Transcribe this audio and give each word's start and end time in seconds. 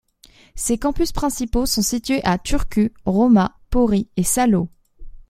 Ses 0.55 0.79
campus 0.79 1.11
principaux 1.11 1.67
sont 1.67 1.83
situés 1.83 2.25
à 2.25 2.39
Turku, 2.39 2.91
Rauma, 3.05 3.59
Pori 3.69 4.09
et 4.17 4.23
Salo. 4.23 4.67